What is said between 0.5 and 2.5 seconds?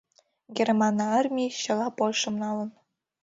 Герман армий чыла Польшым